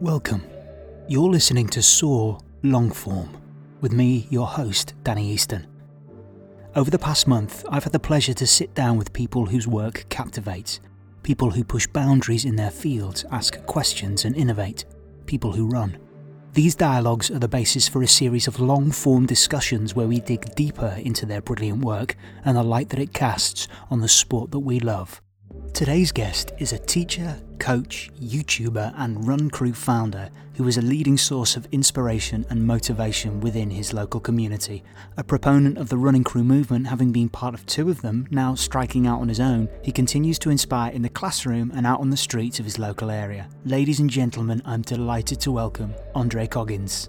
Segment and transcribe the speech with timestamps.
[0.00, 0.42] Welcome.
[1.08, 3.28] You're listening to Soar Longform
[3.82, 5.66] with me, your host, Danny Easton.
[6.74, 10.06] Over the past month, I've had the pleasure to sit down with people whose work
[10.08, 10.80] captivates,
[11.22, 14.86] people who push boundaries in their fields, ask questions, and innovate,
[15.26, 15.98] people who run.
[16.54, 20.54] These dialogues are the basis for a series of long form discussions where we dig
[20.54, 24.60] deeper into their brilliant work and the light that it casts on the sport that
[24.60, 25.20] we love.
[25.80, 31.16] Today's guest is a teacher, coach, YouTuber, and Run Crew founder who is a leading
[31.16, 34.84] source of inspiration and motivation within his local community.
[35.16, 38.54] A proponent of the Running Crew movement, having been part of two of them, now
[38.54, 42.10] striking out on his own, he continues to inspire in the classroom and out on
[42.10, 43.48] the streets of his local area.
[43.64, 47.08] Ladies and gentlemen, I'm delighted to welcome Andre Coggins.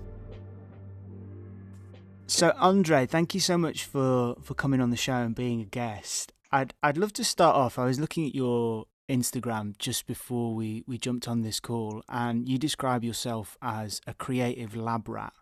[2.26, 5.66] So, Andre, thank you so much for, for coming on the show and being a
[5.66, 6.32] guest.
[6.52, 7.80] I'd I'd love to start off.
[7.80, 12.48] I was looking at your Instagram just before we, we jumped on this call, and
[12.48, 15.34] you describe yourself as a creative lab rat.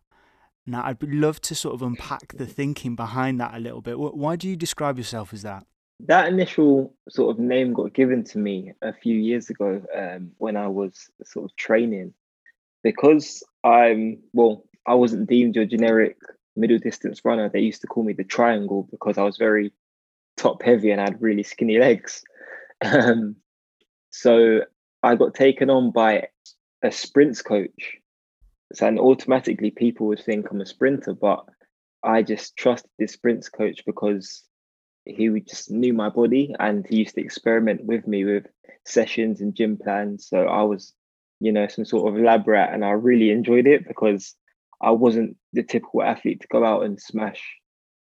[0.66, 3.98] Now, I'd love to sort of unpack the thinking behind that a little bit.
[3.98, 5.66] Why do you describe yourself as that?
[6.02, 10.56] That initial sort of name got given to me a few years ago um, when
[10.58, 12.14] I was sort of training,
[12.84, 16.18] because I'm well, I wasn't deemed your generic
[16.56, 17.50] middle distance runner.
[17.50, 19.74] They used to call me the triangle because I was very
[20.40, 22.24] top heavy and I had really skinny legs.
[22.82, 23.36] Um,
[24.10, 24.62] so
[25.04, 26.30] I got taken on by
[26.82, 27.98] a sprints coach.
[28.74, 31.46] So, and automatically people would think I'm a sprinter, but
[32.04, 34.44] I just trusted this sprints coach because
[35.06, 38.46] he just knew my body and he used to experiment with me with
[38.86, 40.28] sessions and gym plans.
[40.28, 40.94] So I was,
[41.40, 44.36] you know, some sort of lab rat and I really enjoyed it because
[44.82, 47.42] I wasn't the typical athlete to go out and smash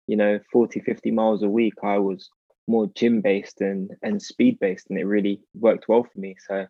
[0.07, 2.29] you know 40 50 miles a week i was
[2.67, 6.35] more gym based and and speed based and it really worked well for me.
[6.47, 6.65] So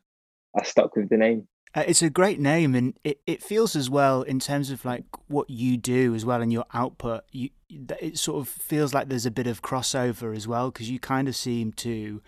[0.57, 1.47] i stuck with the name.
[1.75, 5.05] Uh, it's a great name and it, it feels as well in terms of like
[5.27, 7.49] what you do as well and your output you
[7.99, 11.27] it sort of feels like there's a bit of crossover as well because you kind
[11.27, 12.21] of seem to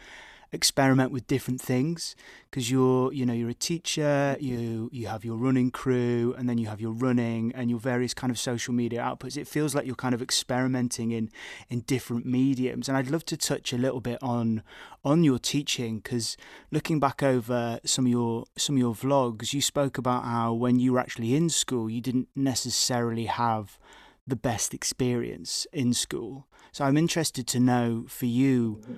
[0.56, 2.16] experiment with different things
[2.50, 6.58] because you're you know you're a teacher you you have your running crew and then
[6.58, 9.38] you have your running and your various kind of social media outputs.
[9.38, 11.30] It feels like you're kind of experimenting in
[11.70, 12.88] in different mediums.
[12.88, 14.64] And I'd love to touch a little bit on
[15.04, 16.38] on your teaching because
[16.72, 20.80] looking back over some of your some of your vlogs you spoke about how when
[20.80, 23.78] you were actually in school you didn't necessarily have
[24.26, 26.48] the best experience in school.
[26.72, 28.96] So I'm interested to know for you mm-hmm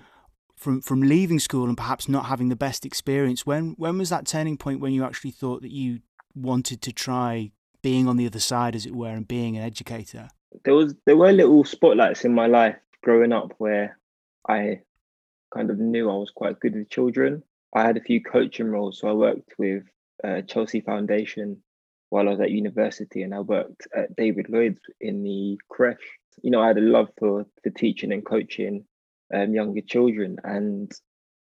[0.58, 4.26] from from leaving school and perhaps not having the best experience when when was that
[4.26, 6.00] turning point when you actually thought that you
[6.36, 7.52] wanted to try
[7.82, 10.30] being on the other side as it were and being an educator?
[10.66, 13.98] There was there were little spotlights in my life growing up where
[14.50, 14.80] i
[15.54, 17.44] kind of knew i was quite good with children.
[17.74, 19.84] I had a few coaching roles so i worked with
[20.24, 21.62] uh, chelsea foundation
[22.10, 26.18] while i was at university and i worked at david lloyd's in the creche.
[26.42, 28.86] You know i had a love for for teaching and coaching
[29.34, 30.38] um, younger children.
[30.44, 30.92] And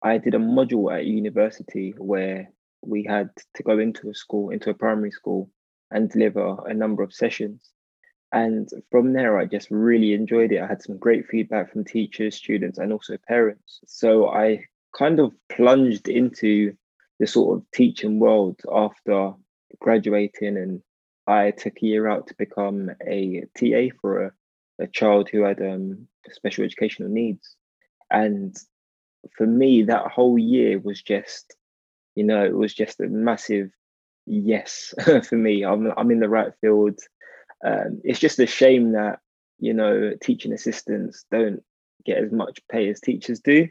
[0.01, 2.51] I did a module at university where
[2.81, 5.49] we had to go into a school, into a primary school,
[5.91, 7.71] and deliver a number of sessions.
[8.31, 10.61] And from there, I just really enjoyed it.
[10.61, 13.79] I had some great feedback from teachers, students, and also parents.
[13.87, 14.65] So I
[14.95, 16.73] kind of plunged into
[17.19, 19.33] the sort of teaching world after
[19.79, 20.57] graduating.
[20.57, 20.81] And
[21.25, 24.31] I took a year out to become a TA for a,
[24.79, 27.55] a child who had um, special educational needs.
[28.11, 28.55] And
[29.35, 31.55] for me, that whole year was just,
[32.15, 33.71] you know, it was just a massive
[34.25, 34.93] yes
[35.23, 35.65] for me.
[35.65, 36.99] I'm I'm in the right field.
[37.65, 39.19] Um, it's just a shame that
[39.59, 41.61] you know teaching assistants don't
[42.05, 43.67] get as much pay as teachers do,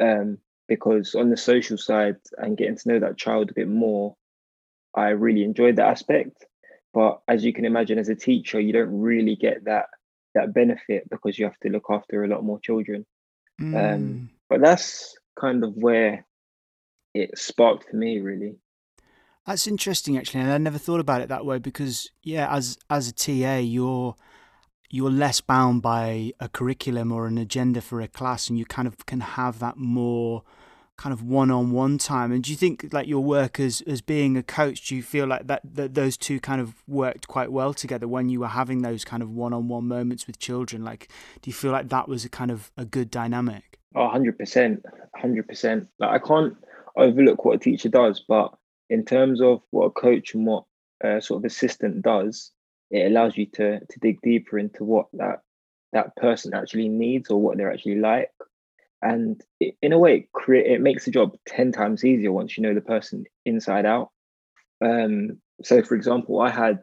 [0.00, 4.16] um, because on the social side and getting to know that child a bit more,
[4.94, 6.44] I really enjoyed that aspect.
[6.92, 9.86] But as you can imagine, as a teacher, you don't really get that
[10.34, 13.06] that benefit because you have to look after a lot more children.
[13.60, 13.94] Um, mm.
[13.94, 16.26] Um, but that's kind of where
[17.14, 18.56] it sparked for me, really.
[19.46, 23.08] That's interesting, actually, and I never thought about it that way because, yeah, as as
[23.08, 24.14] a TA, you're
[24.90, 28.88] you're less bound by a curriculum or an agenda for a class, and you kind
[28.88, 30.44] of can have that more
[30.96, 32.32] kind of one-on-one time?
[32.32, 35.26] And do you think like your work as as being a coach do you feel
[35.26, 38.82] like that, that those two kind of worked quite well together when you were having
[38.82, 40.84] those kind of one-on-one moments with children?
[40.84, 41.08] Like
[41.42, 43.74] do you feel like that was a kind of a good dynamic?
[43.94, 44.82] Oh 100%
[45.22, 46.56] 100% like i can't
[46.96, 48.52] overlook what a teacher does but
[48.90, 50.64] in terms of what a coach and what
[51.02, 52.50] a sort of assistant does
[52.90, 55.42] it allows you to to dig deeper into what that
[55.92, 58.30] that person actually needs or what they're actually like
[59.04, 59.42] and
[59.80, 62.80] in a way it, it makes the job 10 times easier once you know the
[62.80, 64.10] person inside out
[64.84, 66.80] um, so for example, I had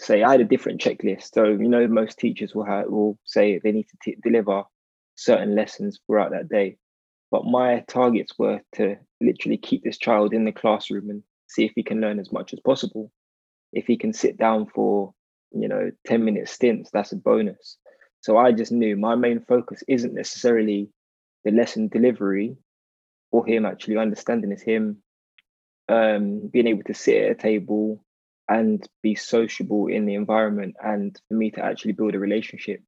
[0.00, 1.34] say I had a different checklist.
[1.34, 4.64] So you know, most teachers will have will say they need to t- deliver
[5.16, 6.78] certain lessons throughout that day.
[7.30, 11.72] But my targets were to literally keep this child in the classroom and see if
[11.74, 13.10] he can learn as much as possible.
[13.72, 15.12] If he can sit down for,
[15.50, 17.76] you know, 10 minute stints, that's a bonus.
[18.20, 20.88] So I just knew my main focus isn't necessarily
[21.44, 22.56] the lesson delivery
[23.30, 25.02] or him actually understanding is him
[25.88, 28.04] um, being able to sit at a table
[28.48, 32.82] and be sociable in the environment and for me to actually build a relationship.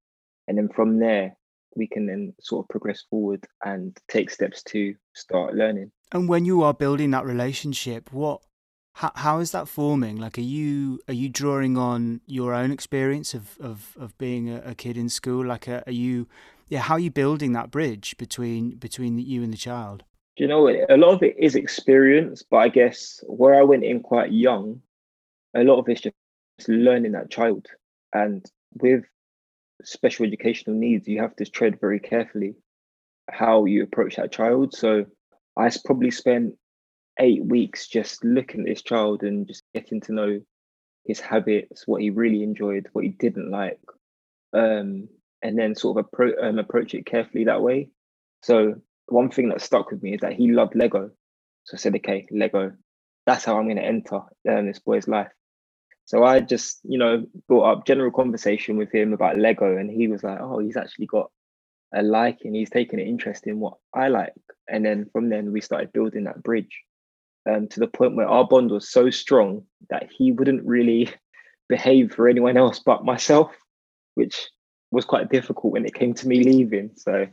[0.48, 1.36] And then from there,
[1.76, 5.92] we can then sort of progress forward and take steps to start learning.
[6.12, 8.40] And when you are building that relationship, what
[8.94, 10.16] how, how is that forming?
[10.16, 14.62] Like, are you are you drawing on your own experience of of, of being a,
[14.64, 15.46] a kid in school?
[15.46, 16.26] Like, are, are you
[16.70, 16.80] yeah?
[16.80, 20.04] How are you building that bridge between between you and the child?
[20.36, 20.68] You know?
[20.68, 24.80] A lot of it is experience, but I guess where I went in quite young,
[25.54, 26.14] a lot of it's just
[26.68, 27.66] learning that child.
[28.14, 28.44] And
[28.80, 29.04] with
[29.82, 32.54] special educational needs, you have to tread very carefully
[33.30, 34.74] how you approach that child.
[34.74, 35.04] So
[35.56, 36.54] I probably spent
[37.18, 40.40] eight weeks just looking at this child and just getting to know
[41.04, 43.80] his habits, what he really enjoyed, what he didn't like,
[44.52, 45.08] um,
[45.42, 47.88] and then sort of appro- um, approach it carefully that way.
[48.42, 48.76] So
[49.06, 51.10] one thing that stuck with me is that he loved Lego.
[51.64, 52.72] So I said, okay, Lego,
[53.26, 55.30] that's how I'm going to enter um, this boy's life.
[56.10, 60.08] So I just, you know, brought up general conversation with him about Lego, and he
[60.08, 61.30] was like, "Oh, he's actually got
[61.94, 62.52] a liking.
[62.52, 64.32] He's taken an interest in what I like."
[64.68, 66.82] And then from then we started building that bridge,
[67.48, 71.10] um, to the point where our bond was so strong that he wouldn't really
[71.68, 73.54] behave for anyone else but myself,
[74.16, 74.48] which
[74.90, 76.90] was quite difficult when it came to me leaving.
[76.96, 77.26] So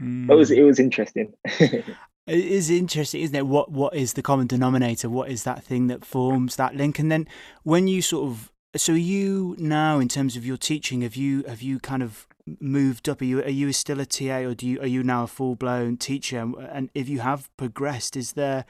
[0.00, 0.30] mm.
[0.30, 1.32] it was it was interesting.
[2.26, 3.46] It is interesting, isn't it?
[3.46, 5.08] What what is the common denominator?
[5.08, 7.00] What is that thing that forms that link?
[7.00, 7.26] And then
[7.64, 11.60] when you sort of so you now in terms of your teaching, have you have
[11.60, 12.28] you kind of
[12.60, 13.20] moved up?
[13.20, 15.56] Are you are you still a TA or do you are you now a full
[15.56, 16.38] blown teacher?
[16.70, 18.64] And if you have progressed, is there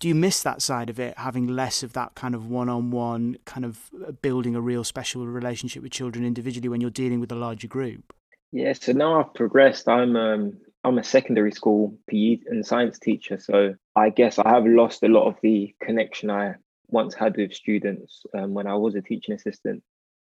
[0.00, 2.90] do you miss that side of it, having less of that kind of one on
[2.90, 7.20] one, kind of uh, building a real special relationship with children individually when you're dealing
[7.20, 8.14] with a larger group?
[8.52, 9.88] Yeah, so now I've progressed.
[9.88, 14.64] I'm um, I'm a secondary school PE and science teacher, so I guess I have
[14.66, 16.54] lost a lot of the connection I
[16.86, 19.82] once had with students um, when I was a teaching assistant.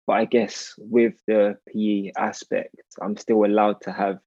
[0.07, 4.19] But I guess with the PE aspect, I'm still allowed to have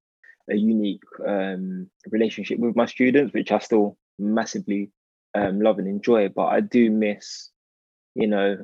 [0.49, 4.91] a unique um, relationship with my students, which I still massively
[5.35, 6.29] um, love and enjoy.
[6.29, 7.49] But I do miss,
[8.15, 8.57] you know,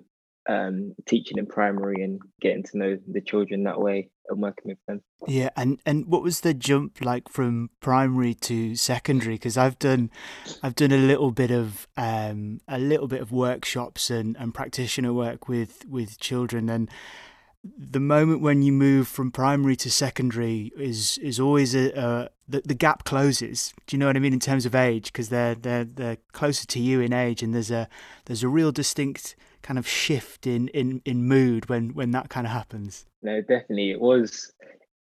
[0.48, 4.78] um, teaching in primary and getting to know the children that way and working with
[4.88, 5.02] them.
[5.28, 9.36] Yeah, and and what was the jump like from primary to secondary?
[9.36, 10.10] Because I've done,
[10.64, 15.14] I've done a little bit of um, a little bit of workshops and, and practitioner
[15.14, 16.90] work with with children and
[17.64, 22.62] the moment when you move from primary to secondary is is always a, a the,
[22.64, 23.74] the gap closes.
[23.86, 24.34] Do you know what I mean?
[24.34, 25.12] In terms of age?
[25.12, 27.90] Because they're they're they're closer to you in age, and there's a
[28.26, 32.48] there's a real distinct kind of shift in in in mood when when that kind
[32.48, 33.06] of happens.
[33.22, 33.92] No definitely.
[33.92, 34.54] It was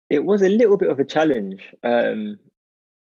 [0.09, 1.63] it was a little bit of a challenge.
[1.83, 2.39] Um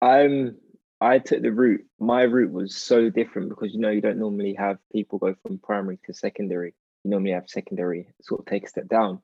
[0.03, 0.55] i'm
[1.01, 4.53] i took the route my route was so different because you know you don't normally
[4.53, 6.75] have people go from primary to secondary.
[7.05, 9.23] You normally have secondary sort of take a step down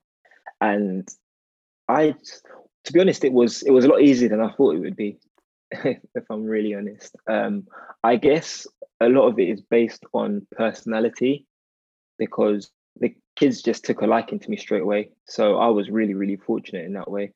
[0.63, 1.07] and
[1.87, 2.13] i
[2.83, 4.95] to be honest it was it was a lot easier than i thought it would
[4.95, 5.17] be
[5.71, 7.67] if i'm really honest um
[8.03, 8.67] i guess
[8.99, 11.45] a lot of it is based on personality
[12.17, 15.09] because the kids just took a liking to me straight away.
[15.27, 17.33] So I was really, really fortunate in that way.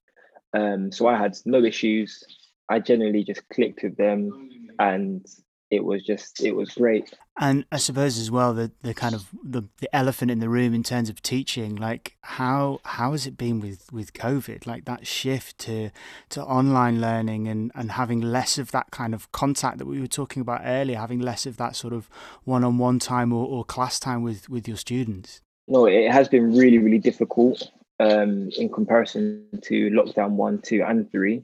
[0.54, 2.24] Um, so I had no issues.
[2.70, 5.26] I generally just clicked with them and
[5.70, 7.14] it was just it was great.
[7.40, 10.74] And i suppose as well the the kind of the, the elephant in the room
[10.74, 14.66] in terms of teaching like how how has it been with with covid?
[14.66, 15.92] Like that shift to
[16.30, 20.08] to online learning and and having less of that kind of contact that we were
[20.08, 22.10] talking about earlier having less of that sort of
[22.44, 25.42] one-on-one time or, or class time with with your students?
[25.68, 27.70] No it has been really really difficult
[28.00, 31.44] um in comparison to lockdown one two and three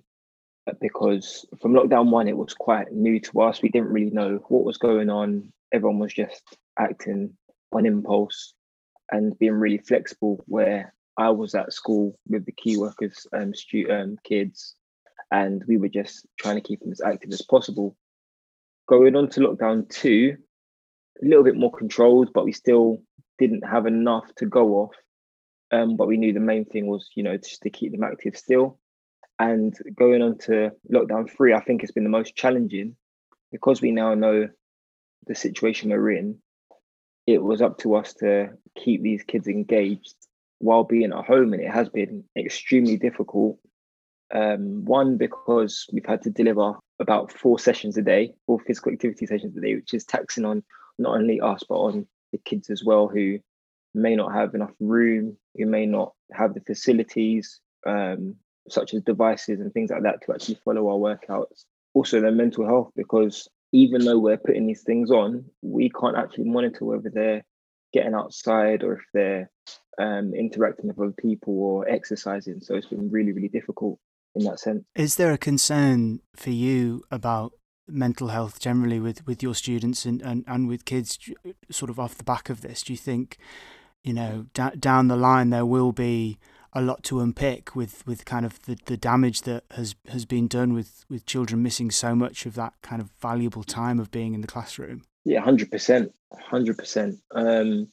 [0.80, 3.62] because from lockdown one, it was quite new to us.
[3.62, 5.52] We didn't really know what was going on.
[5.74, 6.42] Everyone was just
[6.80, 7.34] acting
[7.72, 8.54] on impulse
[9.12, 10.44] and being really flexible.
[10.48, 14.76] Where I was at school with the key workers, um, stu- um, kids,
[15.32, 17.96] and we were just trying to keep them as active as possible.
[18.88, 20.38] Going on to lockdown two,
[21.22, 23.02] a little bit more controlled, but we still
[23.40, 24.96] didn't have enough to go off.
[25.72, 28.38] Um, but we knew the main thing was, you know, just to keep them active
[28.38, 28.80] still.
[29.40, 32.96] And going on to lockdown three, I think it's been the most challenging
[33.52, 34.48] because we now know
[35.28, 36.38] the situation we're in.
[37.26, 40.16] it was up to us to keep these kids engaged
[40.60, 43.58] while being at home, and it has been extremely difficult.
[44.34, 49.26] Um, one because we've had to deliver about four sessions a day, four physical activity
[49.26, 50.64] sessions a day, which is taxing on
[50.98, 53.40] not only us but on the kids as well, who
[53.94, 58.36] may not have enough room, who may not have the facilities, um,
[58.70, 61.66] such as devices and things like that, to actually follow our workouts.
[61.94, 66.46] Also, their mental health, because even though we're putting these things on, we can't actually
[66.46, 67.44] monitor whether they're
[67.92, 69.52] getting outside or if they're
[70.00, 72.60] um, interacting with other people or exercising.
[72.62, 74.00] So it's been really, really difficult
[74.36, 74.84] in that sense.
[74.96, 77.54] Is there a concern for you about
[77.88, 81.20] mental health generally with, with your students and, and, and with kids
[81.70, 82.82] sort of off the back of this?
[82.82, 83.38] Do you think,
[84.04, 86.40] you know, d- down the line there will be
[86.76, 90.48] a lot to unpick with, with kind of the, the damage that has, has been
[90.48, 94.34] done with, with children missing so much of that kind of valuable time of being
[94.34, 95.04] in the classroom?
[95.26, 97.20] Yeah, hundred percent, hundred percent.
[97.34, 97.90] Um,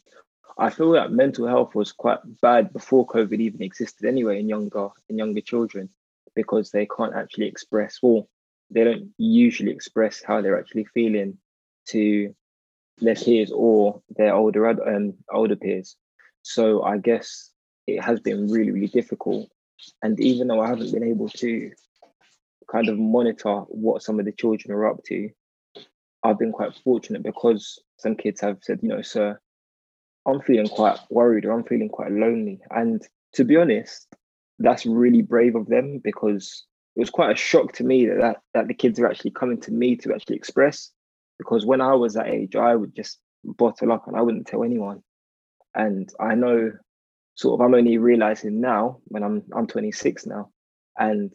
[0.58, 4.88] I feel that mental health was quite bad before COVID even existed anyway in younger
[5.08, 5.88] in younger children
[6.34, 8.28] because they can't actually express well,
[8.70, 11.38] they don't usually express how they're actually feeling
[11.86, 12.34] to
[12.98, 15.96] their peers or their older um, older peers.
[16.42, 17.49] So I guess
[17.96, 19.48] it has been really, really difficult.
[20.02, 21.70] And even though I haven't been able to
[22.70, 25.30] kind of monitor what some of the children are up to,
[26.22, 29.40] I've been quite fortunate because some kids have said, you know, sir,
[30.26, 32.60] I'm feeling quite worried or I'm feeling quite lonely.
[32.70, 33.02] And
[33.34, 34.06] to be honest,
[34.58, 36.64] that's really brave of them because
[36.96, 39.60] it was quite a shock to me that, that that the kids are actually coming
[39.62, 40.90] to me to actually express.
[41.38, 44.62] Because when I was that age, I would just bottle up and I wouldn't tell
[44.62, 45.02] anyone.
[45.74, 46.72] And I know
[47.40, 50.50] sort of I'm only realizing now when I'm I'm 26 now,
[50.98, 51.32] and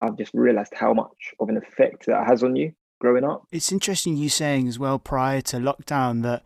[0.00, 3.44] I've just realized how much of an effect that has on you growing up.
[3.52, 6.42] It's interesting you saying as well prior to lockdown that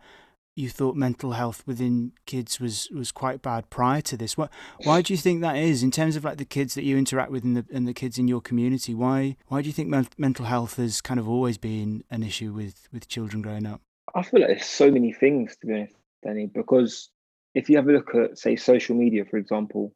[0.55, 4.37] you thought mental health within kids was was quite bad prior to this.
[4.37, 4.51] What
[4.83, 7.31] why do you think that is in terms of like the kids that you interact
[7.31, 8.93] with and the and the kids in your community?
[8.93, 12.53] Why why do you think men- mental health has kind of always been an issue
[12.53, 13.81] with with children growing up?
[14.13, 17.09] I feel like there's so many things to be honest, Danny, because
[17.55, 19.93] if you have a look at, say, social media, for example,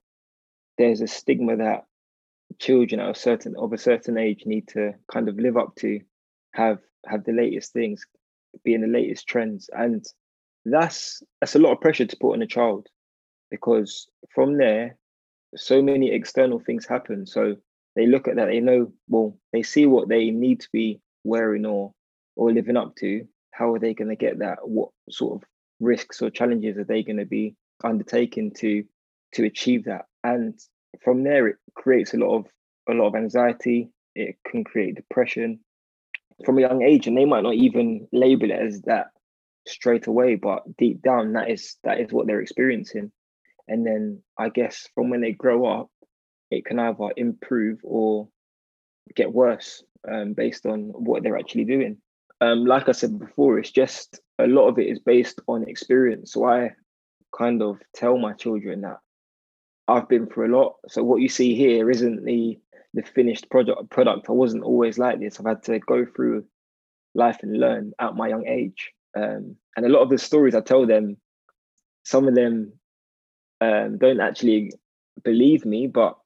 [0.78, 1.84] there's a stigma that
[2.58, 6.00] children at a certain of a certain age need to kind of live up to,
[6.54, 8.06] have have the latest things,
[8.64, 10.06] be in the latest trends, and
[10.66, 12.88] that's that's a lot of pressure to put on a child,
[13.52, 14.98] because from there,
[15.56, 17.28] so many external things happen.
[17.28, 17.58] So
[17.96, 21.66] they look at that, they know, well, they see what they need to be wearing
[21.66, 21.94] or
[22.36, 23.28] or living up to.
[23.52, 24.60] How are they going to get that?
[24.64, 28.84] What sort of risks or challenges are they going to be undertaking to
[29.34, 30.06] to achieve that.
[30.24, 30.60] And
[31.04, 32.46] from there it creates a lot of
[32.90, 33.92] a lot of anxiety.
[34.16, 35.60] It can create depression.
[36.46, 39.08] From a young age and they might not even label it as that
[39.68, 43.12] straight away but deep down that is that is what they're experiencing.
[43.68, 45.90] And then i guess from when they grow up
[46.50, 48.28] it can either improve or
[49.16, 51.98] get worse um, based on what they're actually doing
[52.42, 56.34] um, like I said before, it's just a lot of it is based on experience.
[56.34, 56.72] So I
[57.38, 59.00] kind of tell my children that
[59.88, 60.76] I've been through a lot.
[60.88, 62.60] So what you see here isn't the
[62.94, 64.30] the finished product product.
[64.30, 65.40] I wasn't always like this.
[65.40, 66.46] I've had to go through
[67.14, 68.92] life and learn at my young age.
[69.16, 71.18] Um, and a lot of the stories I tell them,
[72.04, 72.74] some of them
[73.62, 74.72] um, don't actually
[75.24, 76.18] believe me, but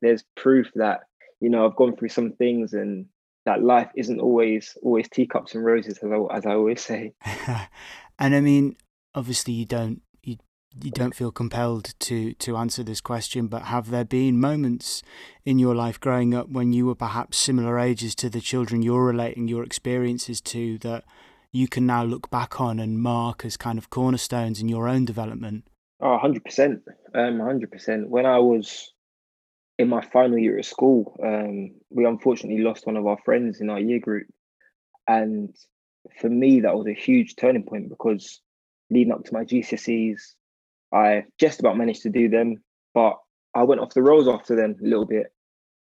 [0.00, 1.00] there's proof that
[1.40, 3.06] you know I've gone through some things and
[3.46, 7.14] that life isn't always always teacups and roses, as I, as I always say.
[8.18, 8.76] and I mean,
[9.14, 10.36] obviously, you don't you
[10.82, 15.02] you don't feel compelled to to answer this question, but have there been moments
[15.44, 19.06] in your life growing up when you were perhaps similar ages to the children you're
[19.06, 21.04] relating your experiences to that
[21.52, 25.04] you can now look back on and mark as kind of cornerstones in your own
[25.04, 25.64] development?
[26.00, 26.82] Oh, 100%.
[27.14, 28.08] Um, 100%.
[28.08, 28.92] When I was
[29.78, 33.70] in my final year at school, um, we unfortunately lost one of our friends in
[33.70, 34.26] our year group.
[35.06, 35.54] And
[36.20, 38.40] for me, that was a huge turning point because
[38.90, 40.20] leading up to my GCSEs,
[40.92, 42.62] I just about managed to do them,
[42.94, 43.18] but
[43.54, 45.26] I went off the rails after them a little bit,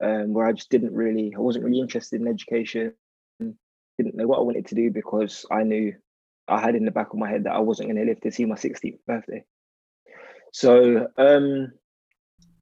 [0.03, 2.93] um, where I just didn't really, I wasn't really interested in education,
[3.39, 5.93] didn't know what I wanted to do because I knew
[6.47, 8.31] I had in the back of my head that I wasn't going to live to
[8.31, 9.43] see my 16th birthday.
[10.53, 11.71] So um,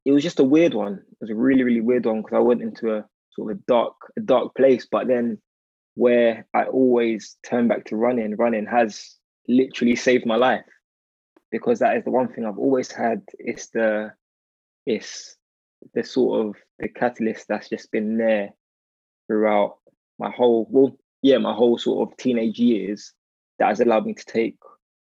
[0.06, 0.94] it was just a weird one.
[0.94, 3.60] It was a really, really weird one because I went into a sort of a
[3.66, 4.86] dark, a dark place.
[4.88, 5.38] But then
[5.96, 9.16] where I always turn back to running, running has
[9.48, 10.64] literally saved my life
[11.50, 13.22] because that is the one thing I've always had.
[13.40, 14.12] It's the
[14.86, 15.36] it's
[15.92, 18.50] the sort of the catalyst that's just been there
[19.26, 19.78] throughout
[20.20, 23.12] my whole well, yeah, my whole sort of teenage years
[23.58, 24.56] that has allowed me to take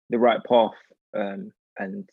[0.09, 0.71] the right path
[1.13, 2.09] um, and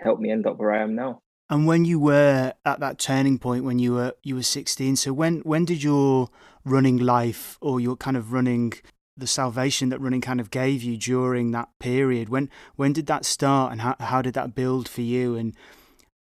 [0.00, 1.22] help me end up where I am now.
[1.50, 5.12] And when you were at that turning point when you were you were 16, so
[5.12, 6.28] when when did your
[6.64, 8.74] running life or your kind of running
[9.16, 13.24] the salvation that running kind of gave you during that period when when did that
[13.24, 15.56] start and how how did that build for you and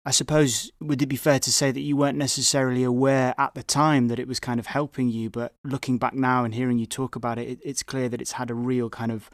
[0.06, 3.63] I suppose would it be fair to say that you weren't necessarily aware at the
[3.63, 6.86] time that it was kind of helping you, but looking back now and hearing you
[6.86, 9.30] talk about it, it it's clear that it's had a real kind of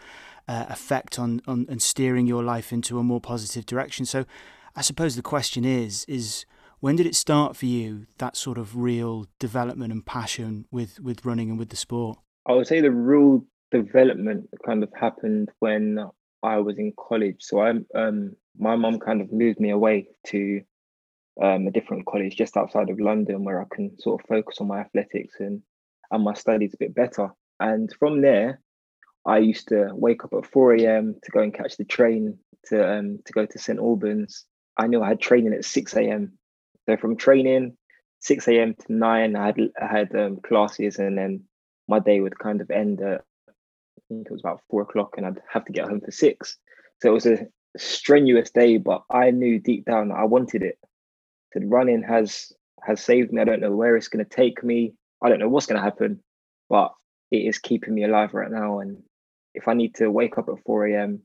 [0.48, 4.06] uh, effect on, on and steering your life into a more positive direction.
[4.06, 4.26] So,
[4.76, 6.46] I suppose the question is is
[6.80, 11.26] when did it start for you that sort of real development and passion with with
[11.26, 12.18] running and with the sport?
[12.46, 16.00] I would say the real development kind of happened when
[16.42, 17.38] I was in college.
[17.40, 20.62] So I'm um my mum kind of moved me away to
[21.42, 24.68] um, a different college just outside of London where I can sort of focus on
[24.68, 25.62] my athletics and
[26.12, 27.30] and my studies a bit better.
[27.60, 28.62] And from there,
[29.26, 31.16] I used to wake up at 4 a.m.
[31.24, 34.46] to go and catch the train to um, to go to St Albans.
[34.80, 36.32] I knew I had training at 6 a.m.
[36.88, 37.76] So from training
[38.22, 38.76] 6 a.m.
[38.76, 41.44] to 9, I had I had um, classes, and then
[41.88, 45.26] my day would kind of end at I think it was about four o'clock, and
[45.26, 46.58] I'd have to get home for six.
[47.02, 50.80] So it was a strenuous day, but I knew deep down that I wanted it.
[51.54, 53.42] So running has has saved me.
[53.42, 54.94] I don't know where it's going to take me.
[55.22, 56.22] I don't know what's going to happen,
[56.70, 56.94] but
[57.32, 58.80] it is keeping me alive right now.
[58.80, 59.04] And
[59.54, 61.22] if I need to wake up at 4 a.m.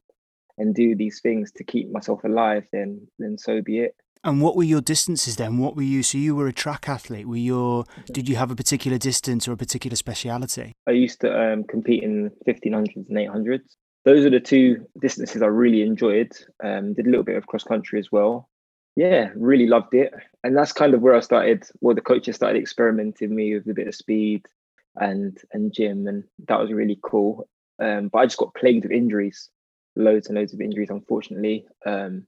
[0.59, 3.97] and do these things to keep myself alive, then then so be it.
[4.23, 5.59] And what were your distances then?
[5.59, 6.03] What were you?
[6.03, 7.29] So you were a track athlete.
[7.29, 7.85] Were your?
[8.07, 10.73] Did you have a particular distance or a particular speciality?
[10.87, 15.47] I used to um, compete in 1500s and 800s those are the two distances I
[15.47, 16.33] really enjoyed.
[16.63, 18.49] Um, did a little bit of cross country as well.
[18.97, 20.13] Yeah, really loved it,
[20.45, 21.65] and that's kind of where I started.
[21.81, 24.47] Well, the coaches started experimenting me with a bit of speed
[24.95, 27.49] and and gym, and that was really cool.
[27.81, 29.51] Um, but I just got plagued with injuries,
[29.97, 30.91] loads and loads of injuries.
[30.91, 32.27] Unfortunately, um,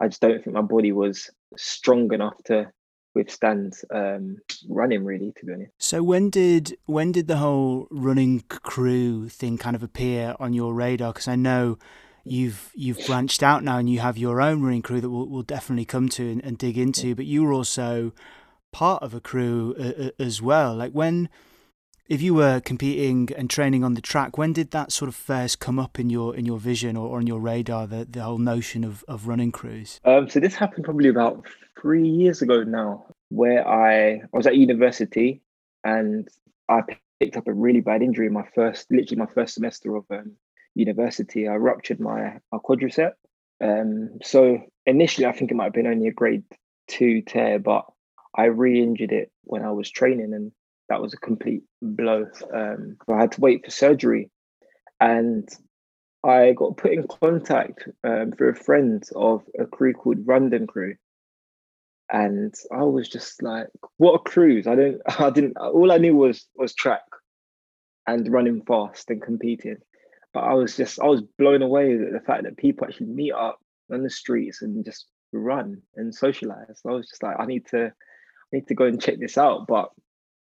[0.00, 2.70] I just don't think my body was strong enough to
[3.14, 4.36] withstand um,
[4.68, 5.72] running really to be honest.
[5.78, 10.74] So when did when did the whole running crew thing kind of appear on your
[10.74, 11.12] radar?
[11.12, 11.78] Because i know
[12.24, 15.42] you've you've branched out now and you have your own running crew that we'll, we'll
[15.42, 18.12] definitely come to and, and dig into but you were also
[18.72, 20.74] part of a crew uh, uh, as well.
[20.74, 21.28] Like when
[22.08, 25.60] if you were competing and training on the track when did that sort of first
[25.60, 28.38] come up in your in your vision or, or on your radar the, the whole
[28.38, 31.46] notion of, of running crews um, so this happened probably about
[31.80, 35.42] three years ago now, where I, I was at university
[35.84, 36.28] and
[36.68, 36.82] I
[37.20, 40.32] picked up a really bad injury in my first, literally my first semester of um,
[40.74, 41.48] university.
[41.48, 43.12] I ruptured my, my quadricep.
[43.62, 46.44] Um, so initially, I think it might have been only a grade
[46.86, 47.86] two tear, but
[48.34, 50.52] I re-injured it when I was training, and
[50.88, 52.26] that was a complete blow.
[52.54, 54.30] Um, I had to wait for surgery,
[55.00, 55.48] and
[56.24, 60.66] I got put in contact um, through a friend of a crew called Run Dem
[60.66, 60.96] Crew,
[62.10, 65.56] and I was just like, "What a cruise!" I don't, I didn't.
[65.56, 67.02] All I knew was was track
[68.08, 69.76] and running fast and competing.
[70.32, 73.32] But I was just, I was blown away at the fact that people actually meet
[73.32, 73.58] up
[73.92, 76.80] on the streets and just run and socialize.
[76.86, 79.66] I was just like, I need to, I need to go and check this out.
[79.66, 79.90] But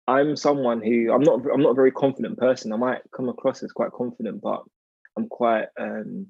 [0.10, 2.74] I'm someone who I'm not, I'm not a very confident person.
[2.74, 4.64] I might come across as quite confident, but
[5.16, 6.28] I'm quite, um,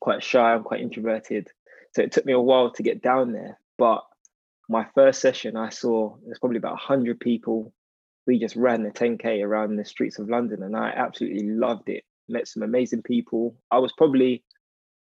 [0.00, 0.52] quite shy.
[0.52, 1.48] I'm quite introverted.
[1.94, 3.58] So it took me a while to get down there.
[3.78, 4.02] But
[4.68, 7.72] my first session, I saw there's probably about 100 people.
[8.26, 12.04] We just ran the 10K around the streets of London and I absolutely loved it.
[12.28, 13.56] Met some amazing people.
[13.70, 14.44] I was probably,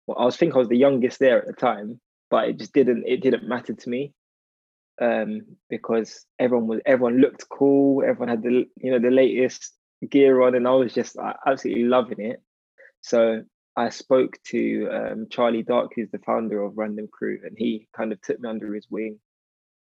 [0.07, 2.75] well, I was think I was the youngest there at the time, but it just
[2.75, 4.13] didn't, it didn't matter to me
[5.01, 8.03] um, because everyone was, everyone looked cool.
[8.03, 9.75] Everyone had the, you know, the latest
[10.09, 12.43] gear on and I was just absolutely loving it.
[13.01, 13.43] So
[13.77, 17.87] I spoke to um, Charlie Dark, who's the founder of Run Dem Crew, and he
[17.97, 19.21] kind of took me under his wing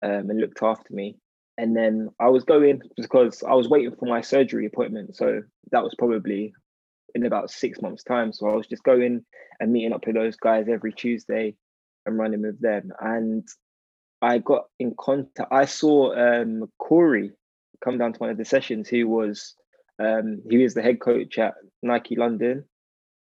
[0.02, 1.16] um, and looked after me.
[1.56, 5.16] And then I was going because I was waiting for my surgery appointment.
[5.16, 6.54] So that was probably
[7.16, 8.32] in about six months' time.
[8.32, 9.24] So I was just going
[9.58, 11.56] and meeting up with those guys every Tuesday
[12.06, 12.90] and running with them.
[13.00, 13.46] And
[14.20, 15.52] I got in contact.
[15.52, 17.32] I saw um, Corey
[17.82, 18.88] come down to one of the sessions.
[18.88, 19.54] He was
[19.98, 22.64] um, he was the head coach at Nike London,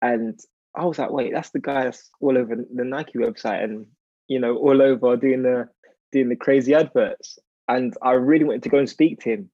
[0.01, 0.39] and
[0.75, 3.87] I was like, wait, that's the guy that's all over the Nike website and
[4.27, 5.69] you know all over doing the
[6.11, 7.39] doing the crazy adverts.
[7.67, 9.49] And I really wanted to go and speak to him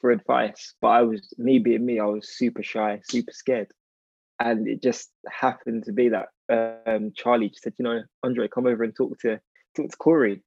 [0.00, 3.68] for advice, but I was me being me, I was super shy, super scared.
[4.38, 6.28] And it just happened to be that
[6.86, 9.40] um, Charlie just said, you know, Andre, come over and talk to
[9.74, 10.42] talk to Corey.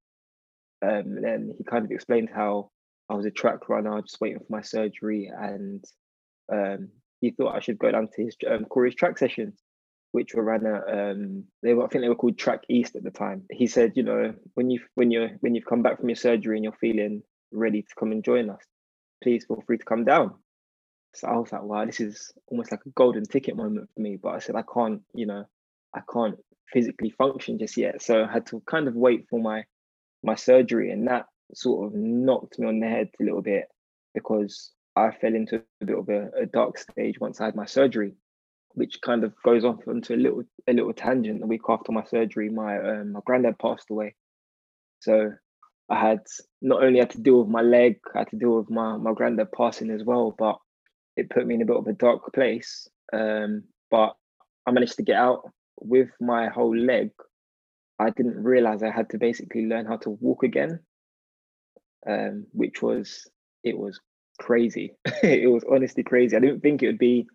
[0.81, 2.71] Um, and then he kind of explained how
[3.09, 5.83] I was a track runner, just waiting for my surgery, and
[6.51, 6.89] um,
[7.21, 9.59] he thought I should go down to his um, Corey's track sessions.
[10.11, 13.03] which were ran at um, they were I think they were called Track East at
[13.03, 13.43] the time.
[13.51, 16.57] He said, you know, when you when you're when you've come back from your surgery
[16.57, 18.63] and you're feeling ready to come and join us,
[19.23, 20.35] please feel free to come down.
[21.15, 24.17] So I was like, wow, this is almost like a golden ticket moment for me.
[24.21, 25.45] But I said, I can't, you know,
[25.95, 26.37] I can't
[26.71, 28.01] physically function just yet.
[28.01, 29.63] So I had to kind of wait for my
[30.23, 33.65] my surgery, and that sort of knocked me on the head a little bit
[34.13, 37.65] because I fell into a bit of a, a dark stage once I had my
[37.65, 38.15] surgery,
[38.73, 41.41] which kind of goes off onto a little a little tangent.
[41.41, 44.15] The week after my surgery, my um, my granddad passed away,
[44.99, 45.31] so
[45.89, 46.19] I had
[46.61, 49.13] not only had to deal with my leg, I had to deal with my my
[49.13, 50.57] granddad passing as well, but
[51.15, 52.87] it put me in a bit of a dark place.
[53.11, 54.15] Um, but
[54.67, 57.11] I managed to get out with my whole leg.
[57.99, 60.79] I didn't realize I had to basically learn how to walk again,
[62.07, 63.29] um, which was
[63.63, 63.99] it was
[64.39, 64.95] crazy.
[65.23, 66.35] it was honestly crazy.
[66.35, 67.27] I didn't think it would be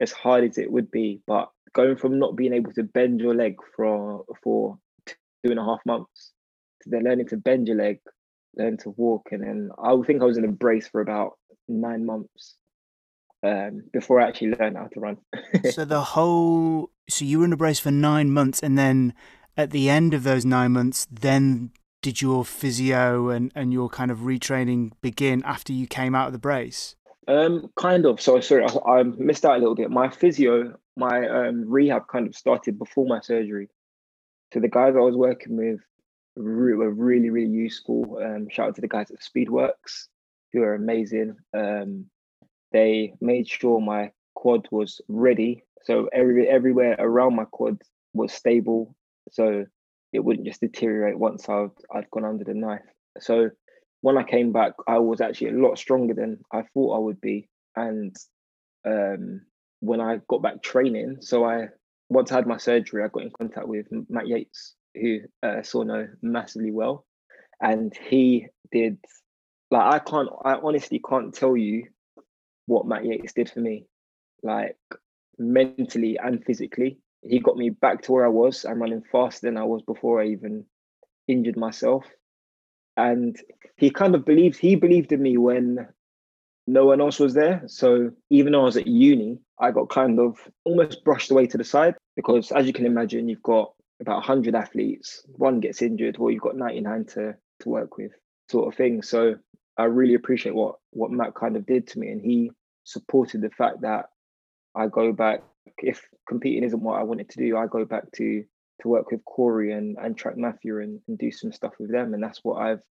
[0.00, 3.34] as hard as it would be, but going from not being able to bend your
[3.34, 6.32] leg for for two and a half months
[6.82, 7.98] to then learning to bend your leg,
[8.56, 11.32] learn to walk, and then I think I was in a brace for about
[11.68, 12.54] nine months
[13.44, 15.16] um, before I actually learned how to run.
[15.72, 19.12] so the whole, so you were in a brace for nine months, and then
[19.56, 21.70] at the end of those nine months, then
[22.02, 26.32] did your physio and, and your kind of retraining begin after you came out of
[26.32, 26.96] the brace?
[27.26, 28.20] Um, kind of.
[28.20, 29.90] So sorry, I, I missed out a little bit.
[29.90, 33.68] My physio, my um, rehab kind of started before my surgery.
[34.52, 35.80] So the guys I was working with
[36.36, 38.18] were really, really useful.
[38.22, 40.08] Um, shout out to the guys at Speedworks,
[40.52, 41.36] who are amazing.
[41.56, 42.06] Um,
[42.72, 45.64] they made sure my quad was ready.
[45.84, 47.80] So every everywhere around my quad
[48.12, 48.94] was stable.
[49.30, 49.66] So
[50.12, 52.82] it wouldn't just deteriorate once I'd I'd gone under the knife.
[53.20, 53.50] So
[54.00, 57.20] when I came back, I was actually a lot stronger than I thought I would
[57.20, 57.48] be.
[57.74, 58.14] And
[58.86, 59.42] um,
[59.80, 61.68] when I got back training, so I
[62.10, 66.08] once I had my surgery, I got in contact with Matt Yates, who uh, no
[66.22, 67.06] massively well,
[67.60, 68.98] and he did
[69.70, 71.88] like I can't, I honestly can't tell you
[72.66, 73.86] what Matt Yates did for me,
[74.42, 74.76] like
[75.38, 76.98] mentally and physically.
[77.26, 78.64] He got me back to where I was.
[78.64, 80.64] I'm running faster than I was before I even
[81.26, 82.04] injured myself.
[82.96, 83.36] And
[83.76, 85.88] he kind of believed he believed in me when
[86.66, 87.62] no one else was there.
[87.66, 91.58] So even though I was at uni, I got kind of almost brushed away to
[91.58, 96.18] the side because as you can imagine, you've got about 100 athletes, one gets injured,
[96.18, 98.12] well, you've got 99 to, to work with,
[98.50, 99.02] sort of thing.
[99.02, 99.36] So
[99.76, 102.50] I really appreciate what what Matt kind of did to me, and he
[102.84, 104.06] supported the fact that
[104.74, 105.42] I go back.
[105.78, 108.44] If competing isn't what I wanted to do, I go back to
[108.82, 112.14] to work with Corey and and Track Mafia and, and do some stuff with them,
[112.14, 112.82] and that's what I've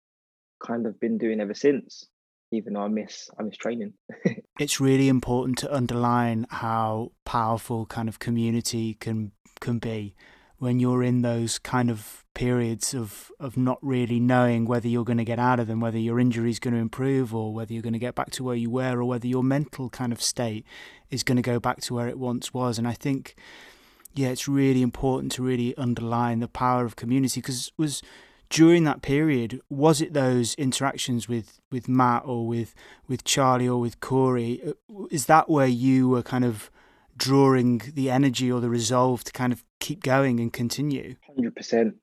[0.66, 2.08] kind of been doing ever since.
[2.52, 3.94] Even though I miss I miss training.
[4.60, 10.16] it's really important to underline how powerful kind of community can can be
[10.64, 15.18] when you're in those kind of periods of, of not really knowing whether you're going
[15.18, 17.84] to get out of them, whether your injury is going to improve or whether you're
[17.84, 20.66] going to get back to where you were or whether your mental kind of state
[21.12, 22.78] is going to go back to where it once was.
[22.78, 23.36] And I think,
[24.14, 28.02] yeah, it's really important to really underline the power of community because was
[28.50, 32.74] during that period, was it those interactions with, with Matt or with,
[33.06, 34.62] with Charlie or with Corey?
[34.66, 36.72] Uh, is that where you were kind of
[37.18, 41.16] drawing the energy or the resolve to kind of keep going and continue?
[41.38, 41.94] 100%.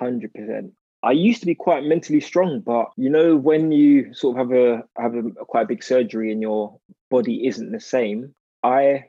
[0.00, 0.72] 100%.
[1.02, 4.56] I used to be quite mentally strong, but you know when you sort of have
[4.56, 6.78] a have a, a quite a big surgery and your
[7.10, 9.04] body isn't the same, I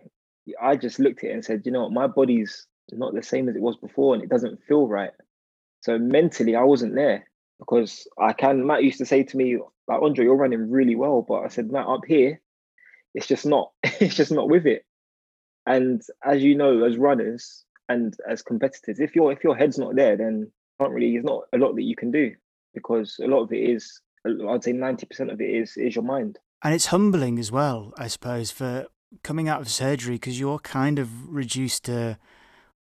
[0.61, 3.49] I just looked at it and said, you know what, my body's not the same
[3.49, 5.11] as it was before and it doesn't feel right.
[5.81, 7.27] So mentally I wasn't there
[7.59, 11.25] because I can Matt used to say to me, like Andre, you're running really well.
[11.27, 12.41] But I said, Matt, up here,
[13.13, 14.85] it's just not, it's just not with it.
[15.65, 19.95] And as you know, as runners and as competitors, if your if your head's not
[19.95, 21.11] there, then can't really.
[21.13, 22.33] There's not a lot that you can do
[22.73, 24.01] because a lot of it is.
[24.25, 26.39] I'd say ninety percent of it is is your mind.
[26.63, 28.85] And it's humbling as well, I suppose, for
[29.23, 32.17] coming out of surgery because you're kind of reduced to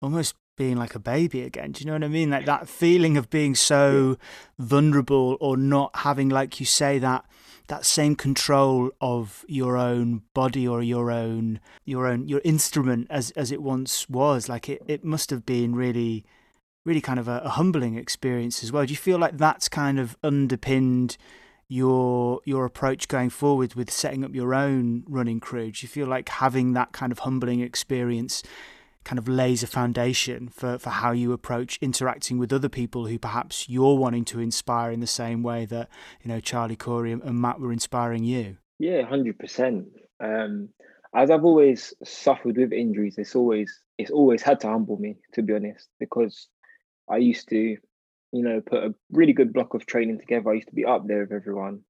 [0.02, 1.72] almost being like a baby again.
[1.72, 2.30] Do you know what I mean?
[2.30, 4.18] Like that feeling of being so
[4.58, 7.24] vulnerable or not having, like you say, that
[7.68, 13.30] that same control of your own body or your own your own your instrument as
[13.32, 14.48] as it once was.
[14.48, 16.24] Like it, it must have been really
[16.84, 18.84] really kind of a, a humbling experience as well.
[18.84, 21.16] Do you feel like that's kind of underpinned
[21.68, 25.70] your your approach going forward with setting up your own running crew?
[25.70, 28.42] Do you feel like having that kind of humbling experience
[29.08, 33.18] kind of lays a foundation for, for how you approach interacting with other people who
[33.18, 35.88] perhaps you're wanting to inspire in the same way that
[36.22, 38.58] you know Charlie Corey and Matt were inspiring you.
[38.78, 39.86] Yeah, hundred um, percent.
[41.14, 45.42] as I've always suffered with injuries, it's always it's always had to humble me, to
[45.42, 46.46] be honest, because
[47.10, 47.78] I used to, you
[48.32, 50.50] know, put a really good block of training together.
[50.50, 51.80] I used to be up there with everyone,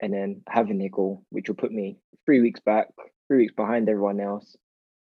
[0.00, 2.88] and then have a nickel, which will put me three weeks back,
[3.28, 4.56] three weeks behind everyone else,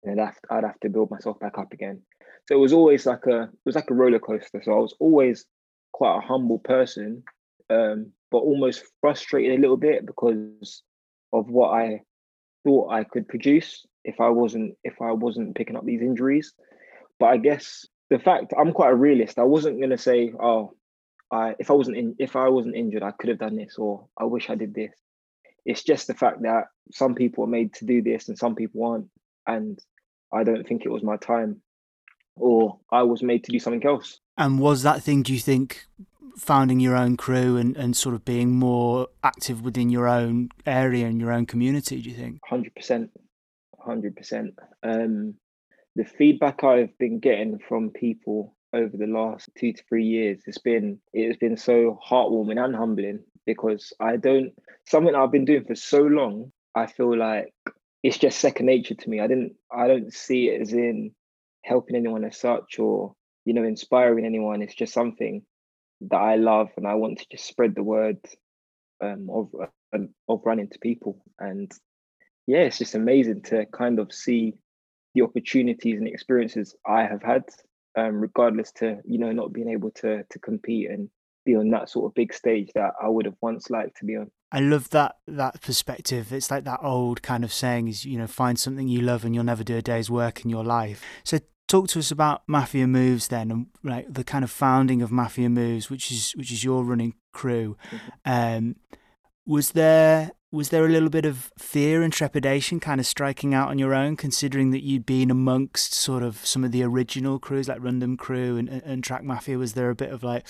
[0.03, 2.01] and I'd have, I'd have to build myself back up again.
[2.47, 4.61] So it was always like a it was like a roller coaster.
[4.63, 5.45] So I was always
[5.91, 7.23] quite a humble person,
[7.69, 10.83] um, but almost frustrated a little bit because
[11.33, 12.01] of what I
[12.63, 16.53] thought I could produce if I wasn't if I wasn't picking up these injuries.
[17.19, 19.39] But I guess the fact I'm quite a realist.
[19.39, 20.73] I wasn't gonna say, oh,
[21.31, 24.07] I if I wasn't in if I wasn't injured, I could have done this, or
[24.17, 24.93] I wish I did this.
[25.65, 28.83] It's just the fact that some people are made to do this and some people
[28.83, 29.09] aren't,
[29.47, 29.79] and
[30.33, 31.61] I don't think it was my time,
[32.35, 34.19] or I was made to do something else.
[34.37, 35.23] And was that thing?
[35.23, 35.85] Do you think
[36.37, 41.05] founding your own crew and, and sort of being more active within your own area
[41.05, 42.39] and your own community, do you think?
[42.49, 43.09] 100%.
[43.85, 44.51] 100%.
[44.83, 45.35] Um,
[45.95, 50.57] the feedback I've been getting from people over the last two to three years, it's
[50.57, 54.53] been it has been so heartwarming and humbling because I don't
[54.87, 56.51] something I've been doing for so long.
[56.73, 57.53] I feel like
[58.03, 59.19] it's just second nature to me.
[59.19, 61.11] I didn't I don't see it as in
[61.63, 64.61] helping anyone as such or you know inspiring anyone.
[64.61, 65.43] It's just something
[66.09, 68.17] that I love, and I want to just spread the word
[69.03, 69.49] um, of
[69.93, 71.23] um, of running to people.
[71.39, 71.71] And
[72.47, 74.55] yeah, it's just amazing to kind of see
[75.13, 77.43] the opportunities and experiences I have had,
[77.97, 81.09] um, regardless to you know not being able to to compete and
[81.45, 84.17] be on that sort of big stage that I would have once liked to be
[84.17, 84.31] on.
[84.51, 86.33] I love that that perspective.
[86.33, 89.33] It's like that old kind of saying is, you know, find something you love and
[89.33, 91.01] you'll never do a day's work in your life.
[91.23, 95.11] So talk to us about Mafia Moves then, and like the kind of founding of
[95.11, 97.77] Mafia Moves, which is which is your running crew.
[97.91, 98.07] Mm-hmm.
[98.25, 98.75] Um,
[99.45, 103.69] was there was there a little bit of fear and trepidation kind of striking out
[103.69, 107.69] on your own, considering that you'd been amongst sort of some of the original crews
[107.69, 109.57] like Run Dem Crew and, and Track Mafia?
[109.57, 110.45] Was there a bit of like,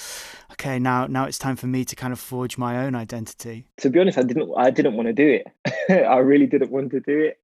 [0.53, 3.67] okay, now now it's time for me to kind of forge my own identity?
[3.77, 6.05] To be honest, I didn't I didn't want to do it.
[6.07, 7.39] I really didn't want to do it.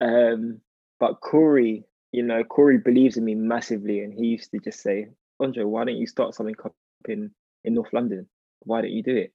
[0.00, 0.60] Um,
[0.98, 5.08] but Corey you know, Corey believes in me massively, and he used to just say,
[5.40, 6.74] "Andre, why don't you start something up
[7.08, 7.32] in
[7.64, 8.28] in North London?
[8.60, 9.32] Why don't you do it?"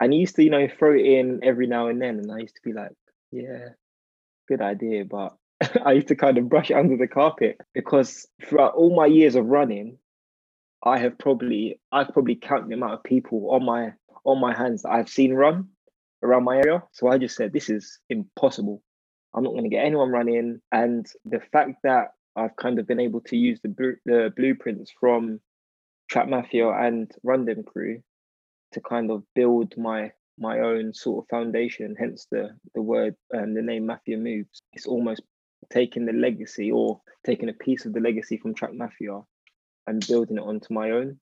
[0.00, 2.38] And he used to, you know, throw it in every now and then, and I
[2.38, 2.92] used to be like,
[3.30, 3.70] "Yeah,
[4.48, 5.36] good idea," but
[5.84, 9.36] I used to kind of brush it under the carpet because throughout all my years
[9.36, 9.98] of running,
[10.84, 13.92] I have probably I've probably counted the amount of people on my
[14.24, 15.68] on my hands that I've seen run
[16.22, 16.82] around my area.
[16.92, 18.82] So I just said, "This is impossible."
[19.34, 20.60] I'm not going to get anyone running.
[20.72, 25.40] And the fact that I've kind of been able to use the the blueprints from
[26.08, 28.02] Track Mafia and Run Dem Crew
[28.76, 31.96] to kind of build my my own sort of foundation.
[31.98, 34.60] Hence the the word um, the name Mafia Moves.
[34.74, 35.22] It's almost
[35.70, 39.20] taking the legacy or taking a piece of the legacy from Track Mafia
[39.86, 41.18] and building it onto my own.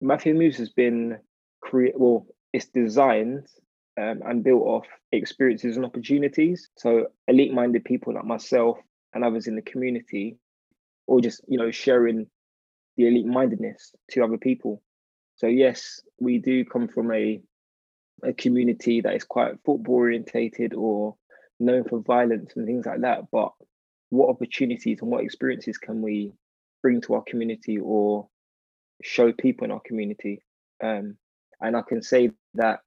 [0.00, 1.18] Mafia Moves has been
[1.60, 3.46] create well, it's designed
[4.00, 6.70] um, and built off experiences and opportunities.
[6.76, 8.78] So elite minded people like myself
[9.12, 10.38] and others in the community
[11.06, 12.26] or just you know sharing
[12.96, 14.82] the elite mindedness to other people
[15.36, 17.40] so yes we do come from a
[18.24, 21.16] a community that is quite football orientated or
[21.60, 23.52] known for violence and things like that but
[24.10, 26.32] what opportunities and what experiences can we
[26.82, 28.28] bring to our community or
[29.02, 30.42] show people in our community
[30.82, 31.16] um,
[31.60, 32.80] and i can say that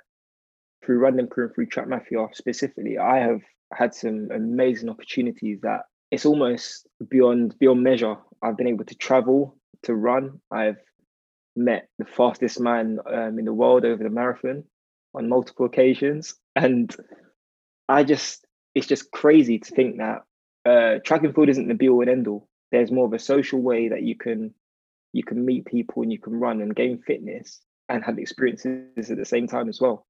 [0.84, 3.42] through Run Dem Crew and through Track Mafia specifically i have
[3.74, 5.82] had some amazing opportunities that
[6.12, 8.18] it's almost beyond beyond measure.
[8.42, 10.40] I've been able to travel to run.
[10.52, 10.78] I've
[11.60, 14.64] met the fastest man um, in the world over the marathon
[15.14, 16.96] on multiple occasions, and
[17.88, 18.46] I just
[18.76, 20.24] it's just crazy to think that
[20.66, 22.48] uh, track and field isn't the be all and end all.
[22.72, 24.54] There's more of a social way that you can
[25.12, 29.18] you can meet people and you can run and gain fitness and have experiences at
[29.18, 30.06] the same time as well.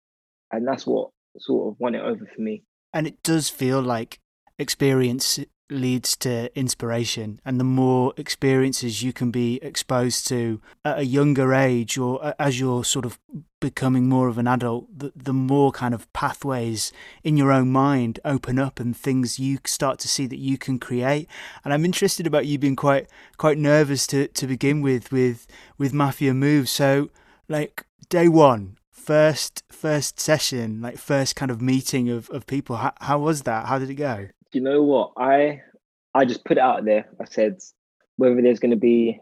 [0.51, 2.63] And that's what sort of won it over for me.
[2.93, 4.19] And it does feel like
[4.57, 11.05] experience leads to inspiration and the more experiences you can be exposed to at a
[11.05, 13.19] younger age or as you're sort of
[13.59, 16.91] becoming more of an adult the, the more kind of pathways
[17.23, 20.79] in your own mind open up and things you start to see that you can
[20.79, 21.27] create.
[21.63, 25.45] And i'm interested about you being quite quite nervous to to begin with with
[25.77, 27.09] with mafia moves so
[27.47, 32.93] like day one first first session like first kind of meeting of, of people how,
[33.01, 33.65] how was that?
[33.65, 35.13] How did it go you know what?
[35.17, 35.61] I
[36.13, 37.09] I just put it out there.
[37.21, 37.59] I said
[38.17, 39.19] whether there's going to be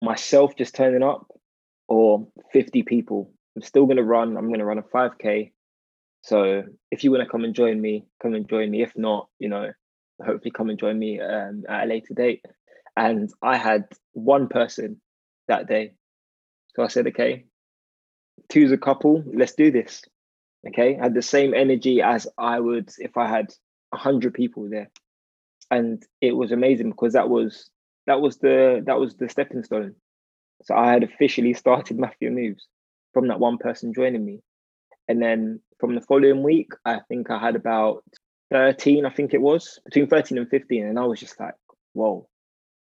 [0.00, 1.26] myself just turning up
[1.88, 4.36] or 50 people, I'm still going to run.
[4.36, 5.52] I'm going to run a 5K.
[6.22, 8.82] So if you want to come and join me, come and join me.
[8.82, 9.72] If not, you know,
[10.24, 12.44] hopefully come and join me um, at a later date.
[12.96, 15.00] And I had one person
[15.48, 15.94] that day.
[16.74, 17.44] So I said, okay,
[18.48, 20.02] two's a couple, let's do this.
[20.66, 20.96] Okay.
[20.98, 23.52] I had the same energy as I would if I had
[23.94, 24.90] a hundred people there.
[25.70, 27.70] And it was amazing because that was
[28.06, 29.94] that was the that was the stepping stone.
[30.64, 32.66] So I had officially started Mafia Moves
[33.12, 34.40] from that one person joining me.
[35.08, 38.04] And then from the following week, I think I had about
[38.50, 40.86] 13, I think it was, between 13 and 15.
[40.86, 41.54] And I was just like,
[41.92, 42.26] whoa,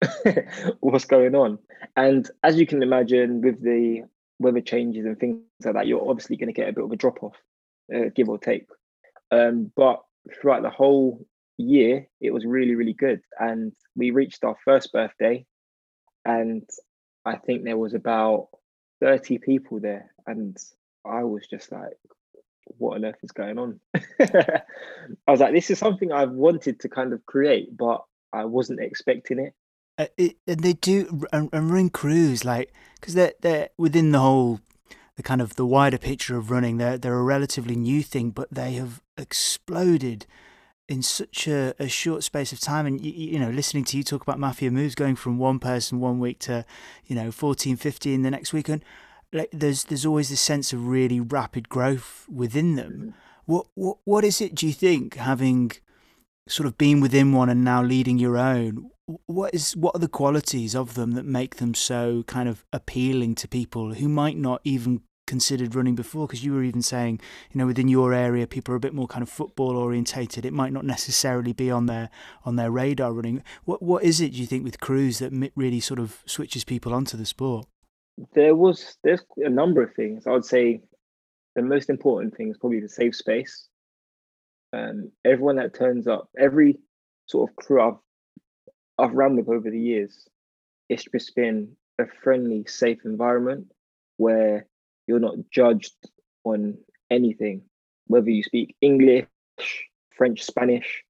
[0.81, 1.59] what's going on?
[1.96, 4.05] And as you can imagine, with the
[4.38, 6.96] weather changes and things like that, you're obviously going to get a bit of a
[6.96, 7.37] drop off,
[7.94, 8.66] uh, give or take.
[9.31, 10.03] Um, but
[10.40, 11.24] throughout the whole
[11.56, 13.20] year, it was really, really good.
[13.38, 15.44] And we reached our first birthday,
[16.24, 16.68] and
[17.24, 18.48] I think there was about
[19.00, 20.12] 30 people there.
[20.26, 20.56] And
[21.04, 21.96] I was just like,
[22.78, 23.80] what on earth is going on?
[24.20, 24.62] I
[25.28, 29.38] was like, this is something I've wanted to kind of create, but I wasn't expecting
[29.38, 29.54] it.
[29.98, 34.18] Uh, it and they do, and, and running crews, like, because they're, they're within the
[34.18, 34.61] whole,
[35.20, 38.48] the kind of the wider picture of running, they're, they're a relatively new thing, but
[38.50, 40.26] they have exploded
[40.88, 42.87] in such a, a short space of time.
[42.87, 46.00] And, you, you know, listening to you talk about Mafia Moves going from one person
[46.00, 46.64] one week to,
[47.06, 48.70] you know, 14, 15 the next week.
[48.70, 48.83] And,
[49.33, 52.92] like there's there's always this sense of really rapid growth within them.
[52.92, 53.11] Mm-hmm.
[53.46, 54.54] What what what is it?
[54.54, 55.72] Do you think having
[56.48, 58.90] sort of been within one and now leading your own?
[59.26, 63.35] What is what are the qualities of them that make them so kind of appealing
[63.37, 67.59] to people who might not even considered running before because you were even saying you
[67.59, 70.73] know within your area people are a bit more kind of football orientated it might
[70.73, 72.11] not necessarily be on their
[72.45, 75.81] on their radar running what what is it do you think with crews that really
[75.81, 77.66] sort of switches people onto the sport
[78.35, 80.27] there was there's a number of things.
[80.27, 80.83] I would say
[81.55, 83.69] the most important thing is probably the safe space.
[84.73, 86.79] Um, everyone that turns up, every
[87.27, 87.99] sort of crew I've
[88.99, 90.29] I've run with over the years,
[90.88, 93.73] it's just been a friendly, safe environment
[94.16, 94.66] where
[95.11, 95.94] you're not judged
[96.44, 96.79] on
[97.11, 97.62] anything,
[98.07, 99.27] whether you speak English,
[100.16, 101.03] French, Spanish.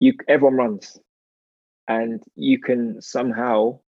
[0.00, 0.98] You everyone runs,
[1.86, 3.80] and you can somehow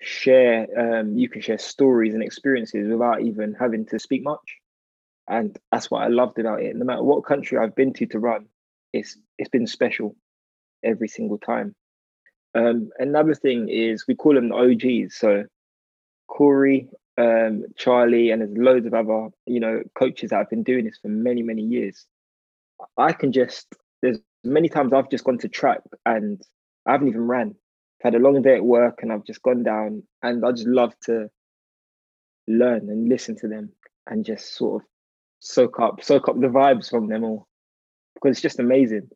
[0.00, 4.58] share um, you can share stories and experiences without even having to speak much.
[5.28, 6.76] And that's what i loved about it.
[6.76, 8.46] No matter what country i've been to to run
[8.92, 10.16] it's it's been special
[10.82, 11.74] every single time.
[12.54, 15.44] Um, another thing is we call them the og's so
[16.28, 20.84] corey um, charlie and there's loads of other you know coaches that have been doing
[20.84, 22.06] this for many many years
[22.98, 23.66] i can just
[24.02, 26.42] there's many times i've just gone to track and
[26.86, 27.54] i haven't even ran
[28.00, 30.66] I've had a long day at work and I've just gone down and I just
[30.66, 31.30] love to
[32.46, 33.72] learn and listen to them
[34.06, 34.88] and just sort of
[35.40, 37.46] soak up soak up the vibes from them all
[38.14, 39.08] because it's just amazing.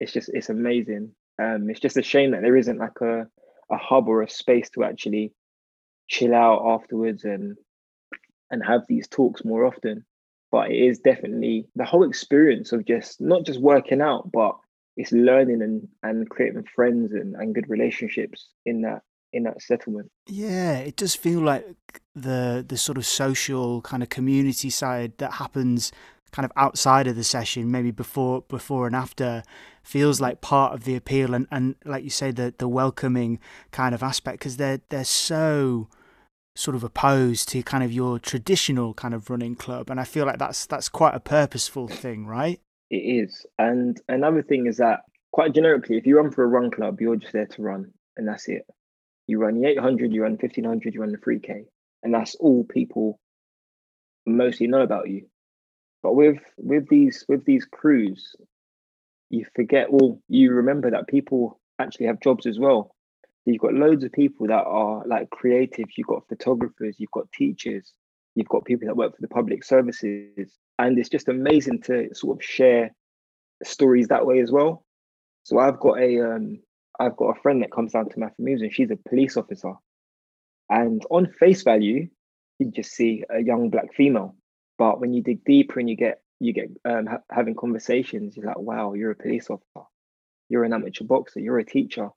[0.00, 1.12] It's just it's amazing.
[1.42, 3.26] Um, it's just a shame that there isn't like a
[3.70, 5.32] a hub or a space to actually
[6.10, 7.56] chill out afterwards and
[8.50, 10.04] and have these talks more often.
[10.50, 14.56] But it is definitely the whole experience of just not just working out, but
[14.96, 20.10] it's learning and and creating friends and, and good relationships in that in that settlement.
[20.26, 21.64] Yeah, it does feel like
[22.16, 25.92] the the sort of social kind of community side that happens
[26.32, 29.44] kind of outside of the session, maybe before before and after,
[29.84, 33.38] feels like part of the appeal and, and like you say the the welcoming
[33.70, 35.88] kind of aspect because they're they're so
[36.60, 40.26] sort of opposed to kind of your traditional kind of running club and I feel
[40.26, 42.60] like that's that's quite a purposeful thing, right?
[42.90, 43.46] It is.
[43.58, 45.00] And another thing is that
[45.32, 48.28] quite generically, if you run for a run club, you're just there to run and
[48.28, 48.66] that's it.
[49.26, 51.64] You run the 800, you run 1500, you run the 3K,
[52.02, 53.18] and that's all people
[54.26, 55.28] mostly know about you.
[56.02, 58.34] But with with these with these crews,
[59.30, 59.90] you forget.
[59.90, 62.94] Well, you remember that people actually have jobs as well.
[63.46, 65.86] You've got loads of people that are like creative.
[65.96, 66.96] You've got photographers.
[66.98, 67.92] You've got teachers.
[68.34, 72.38] You've got people that work for the public services and it's just amazing to sort
[72.38, 72.94] of share
[73.62, 74.84] stories that way as well.
[75.44, 76.60] So I've got a um,
[76.98, 79.74] I've got a friend that comes down to my Moves and she's a police officer,
[80.68, 82.08] and on face value,
[82.58, 84.36] you just see a young black female,
[84.78, 88.46] but when you dig deeper and you get you get um, ha- having conversations, you're
[88.46, 89.86] like, wow, you're a police officer,
[90.48, 92.08] you're an amateur boxer, you're a teacher,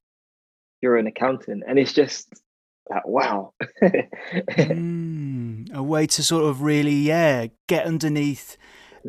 [0.83, 2.31] you're an accountant, and it's just
[2.89, 3.53] like wow.
[3.81, 8.57] mm a way to sort of really, yeah, get underneath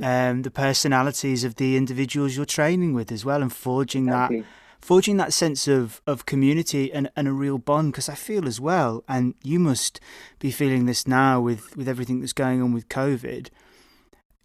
[0.03, 4.41] um, the personalities of the individuals you're training with as well, and forging exactly.
[4.41, 4.47] that
[4.85, 8.61] forging that sense of, of community and, and a real bond because I feel as
[8.61, 9.99] well, and you must
[10.39, 13.49] be feeling this now with, with everything that's going on with COVID,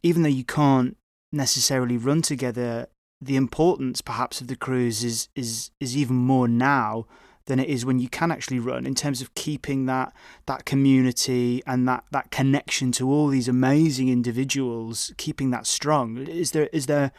[0.02, 0.96] even though you can't
[1.34, 2.88] necessarily run together
[3.22, 7.06] the importance perhaps of the crews is is is even more now
[7.50, 10.14] than it is when you can actually run in terms of keeping that
[10.46, 16.18] that community and that that connection to all these amazing individuals keeping that strong.
[16.18, 17.12] Is there is there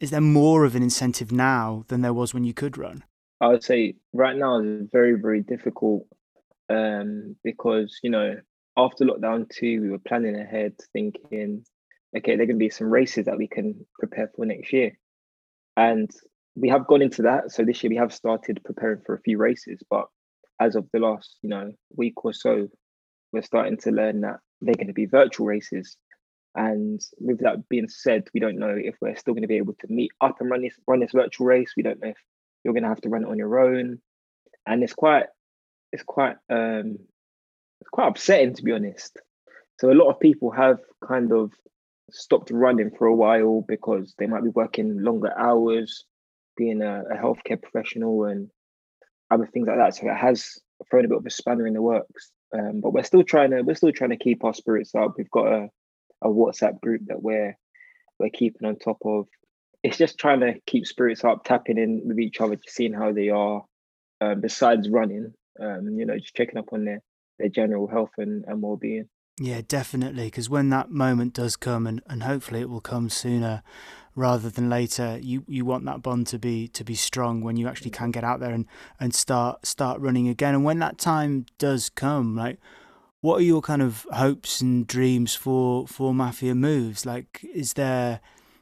[0.00, 3.04] is there more of an incentive now than there was when you could run?
[3.40, 6.06] I would say right now is very very difficult
[6.70, 8.36] um, because you know
[8.76, 11.64] after lockdown two we were planning ahead thinking
[12.16, 14.98] okay there are going to be some races that we can prepare for next year
[15.76, 16.10] and
[16.56, 17.50] we have gone into that.
[17.50, 20.06] So this year we have started preparing for a few races, but
[20.60, 22.68] as of the last, you know, week or so,
[23.32, 25.96] we're starting to learn that they're going to be virtual races.
[26.54, 29.74] And with that being said, we don't know if we're still going to be able
[29.80, 31.72] to meet up and run this run this virtual race.
[31.76, 32.16] We don't know if
[32.62, 33.98] you're going to have to run it on your own,
[34.64, 35.26] and it's quite
[35.92, 36.98] it's quite um
[37.80, 39.18] it's quite upsetting to be honest.
[39.80, 41.50] So a lot of people have kind of
[42.10, 46.04] stopped running for a while because they might be working longer hours
[46.56, 48.48] being a, a healthcare professional and
[49.30, 49.96] other things like that.
[49.96, 50.58] So it has
[50.90, 52.30] thrown a bit of a spanner in the works.
[52.56, 55.14] Um, but we're still trying to we're still trying to keep our spirits up.
[55.16, 55.68] We've got a,
[56.22, 57.56] a WhatsApp group that we're
[58.18, 59.26] we're keeping on top of.
[59.82, 63.12] It's just trying to keep spirits up, tapping in with each other, just seeing how
[63.12, 63.64] they are.
[64.20, 67.02] Um, besides running, um, you know, just checking up on their
[67.38, 69.08] their general health and, and well being.
[69.38, 70.26] Yeah, definitely.
[70.26, 73.62] Because when that moment does come, and, and hopefully it will come sooner
[74.14, 77.66] rather than later, you, you want that bond to be to be strong when you
[77.66, 78.66] actually can get out there and,
[79.00, 80.54] and start start running again.
[80.54, 82.58] And when that time does come, like
[83.24, 87.06] what are your kind of hopes and dreams for for Mafia Moves?
[87.06, 88.20] Like, is there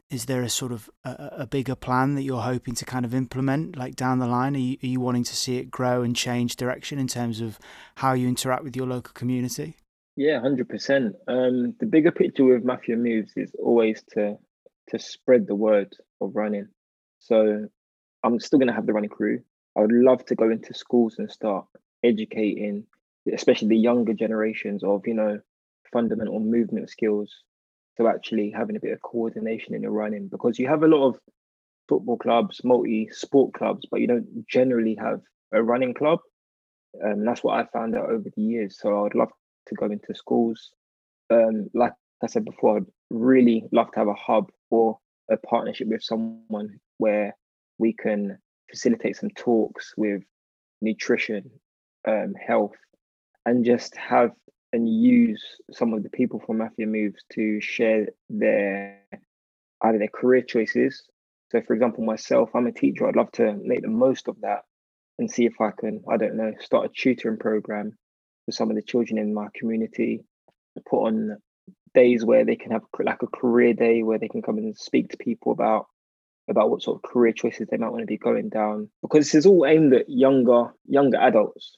[0.09, 3.14] is there a sort of a, a, bigger plan that you're hoping to kind of
[3.14, 6.14] implement like down the line are you, are you wanting to see it grow and
[6.14, 7.59] change direction in terms of
[7.97, 9.75] how you interact with your local community
[10.17, 11.17] yeah, hundred percent.
[11.29, 14.37] Um, the bigger picture with Mafia Moves is always to
[14.91, 16.69] to spread the word of running.
[17.21, 17.67] So
[18.23, 19.41] I'm still gonna have the running crew.
[19.77, 21.67] I would love to go into schools and start
[22.03, 22.85] educating,
[23.33, 25.41] especially the younger generations of you know
[25.93, 27.33] fundamental movement skills.
[27.97, 31.09] So actually having a bit of coordination in your running because you have a lot
[31.09, 31.19] of
[31.89, 35.21] football clubs, multi sport clubs, but you don't generally have
[35.53, 36.21] a running club.
[36.95, 38.79] And um, that's what I found out over the years.
[38.79, 39.31] So I would love
[39.69, 40.73] to go into schools.
[41.31, 41.93] Um, like
[42.23, 44.99] I said before, I'd really love to have a hub or
[45.31, 47.37] a partnership with someone where
[47.79, 48.39] we can
[48.71, 50.23] facilitate some talks with
[50.81, 51.51] nutrition,
[52.07, 52.77] um, health,
[53.47, 54.31] and just have
[54.73, 58.99] and use some of the people from Mafia Moves to share their
[59.83, 61.03] either their career choices.
[61.51, 63.07] So, for example, myself, I'm a teacher.
[63.07, 64.61] I'd love to make the most of that
[65.19, 67.99] and see if I can, I don't know, start a tutoring program
[68.53, 70.24] for some of the children in my community,
[70.88, 71.38] put on
[71.94, 75.11] days where they can have like a career day where they can come and speak
[75.11, 75.86] to people about
[76.48, 78.88] about what sort of career choices they might want to be going down.
[79.00, 81.76] Because this is all aimed at younger younger adults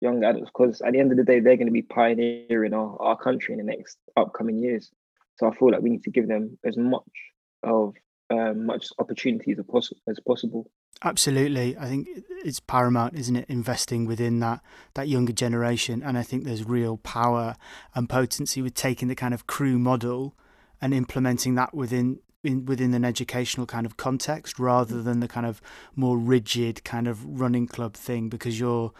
[0.00, 3.00] young adults because at the end of the day they're going to be pioneering our,
[3.00, 4.90] our country in the next upcoming years.
[5.36, 7.02] So i feel like we need to give them as much
[7.62, 7.94] of
[8.30, 10.70] um, much opportunities as, poss- as possible
[11.06, 12.08] Absolutely, I think
[12.44, 13.48] it's paramount, isn't it?
[13.48, 14.60] Investing within that
[14.94, 17.54] that younger generation, and I think there's real power
[17.94, 20.34] and potency with taking the kind of crew model
[20.80, 25.46] and implementing that within in, within an educational kind of context, rather than the kind
[25.46, 25.62] of
[25.94, 28.92] more rigid kind of running club thing, because you're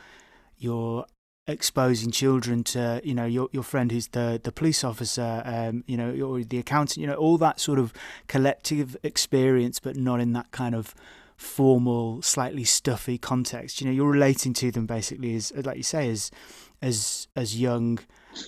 [0.57, 1.07] you're
[1.49, 5.97] exposing children to you know your your friend who's the the police officer um you
[5.97, 7.93] know or the accountant you know all that sort of
[8.27, 10.93] collective experience but not in that kind of
[11.37, 13.81] formal, slightly stuffy context.
[13.81, 16.31] You know, you're relating to them basically as, like you say, as
[16.83, 17.99] as as young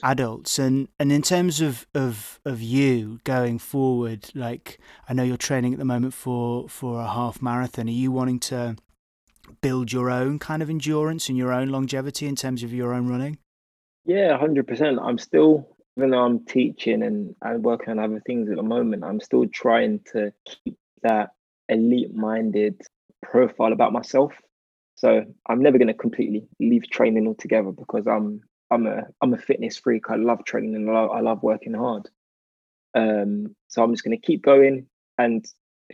[0.02, 0.58] adults.
[0.58, 4.78] And and in terms of of of you going forward, like
[5.08, 7.88] I know you're training at the moment for for a half marathon.
[7.88, 8.76] Are you wanting to
[9.60, 13.08] build your own kind of endurance and your own longevity in terms of your own
[13.08, 13.38] running?
[14.04, 14.98] Yeah, hundred percent.
[15.02, 15.68] I'm still
[15.98, 19.46] even though I'm teaching and, and working on other things at the moment, I'm still
[19.48, 21.30] trying to keep that
[21.68, 22.80] elite minded
[23.22, 24.32] profile about myself.
[24.96, 28.40] So I'm never going to completely leave training altogether because I'm
[28.70, 30.10] I'm a I'm a fitness freak.
[30.10, 32.08] I love training and I love, I love working hard.
[32.94, 35.44] Um, so I'm just going to keep going, and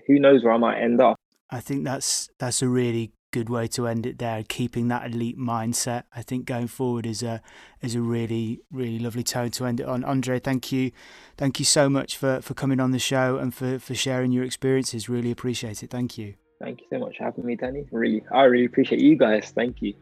[0.07, 1.17] who knows where I might end up.
[1.51, 4.45] I think that's that's a really good way to end it there.
[4.49, 7.43] Keeping that elite mindset, I think going forward is a
[7.83, 10.05] is a really really lovely tone to end it on.
[10.05, 10.93] Andre, thank you,
[11.37, 14.45] thank you so much for for coming on the show and for for sharing your
[14.45, 15.09] experiences.
[15.09, 15.91] Really appreciate it.
[15.91, 16.35] Thank you.
[16.61, 17.85] Thank you so much for having me, Danny.
[17.91, 19.51] Really, I really appreciate you guys.
[19.51, 19.95] Thank you.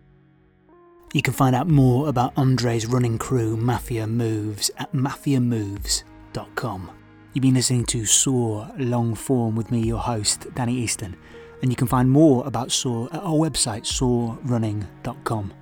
[1.14, 6.90] You can find out more about Andre's running crew, Mafia Moves, at mafiamoves.com.
[7.32, 11.16] You've been listening to Soar Long Form with me, your host, Danny Easton,
[11.62, 15.52] and you can find more about Soar at our website, soarrunning.com.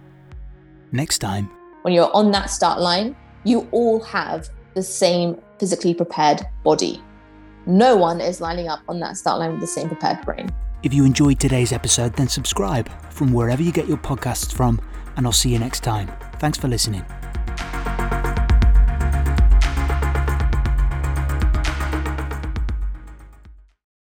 [0.92, 1.50] Next time,
[1.82, 7.02] when you're on that start line, you all have the same physically prepared body.
[7.66, 10.50] No one is lining up on that start line with the same prepared brain.
[10.82, 14.80] If you enjoyed today's episode, then subscribe from wherever you get your podcasts from,
[15.16, 16.10] and I'll see you next time.
[16.38, 17.04] Thanks for listening.